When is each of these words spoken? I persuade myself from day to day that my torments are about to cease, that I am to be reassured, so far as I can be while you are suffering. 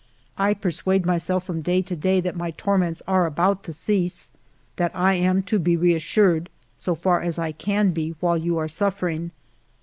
I 0.39 0.55
persuade 0.55 1.05
myself 1.05 1.43
from 1.45 1.61
day 1.61 1.83
to 1.83 1.95
day 1.95 2.21
that 2.21 2.35
my 2.35 2.49
torments 2.49 3.03
are 3.07 3.27
about 3.27 3.61
to 3.65 3.71
cease, 3.71 4.31
that 4.77 4.91
I 4.95 5.13
am 5.13 5.43
to 5.43 5.59
be 5.59 5.77
reassured, 5.77 6.49
so 6.75 6.95
far 6.95 7.21
as 7.21 7.37
I 7.37 7.51
can 7.51 7.91
be 7.91 8.15
while 8.19 8.35
you 8.39 8.57
are 8.57 8.67
suffering. 8.67 9.29